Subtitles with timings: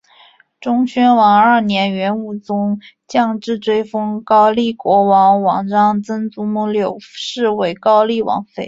[0.59, 8.53] 忠宣王二年元武宗降制追封高丽国王王璋曾祖母柳氏为高丽王妃。